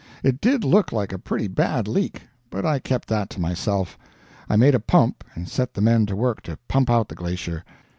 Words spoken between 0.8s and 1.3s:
like a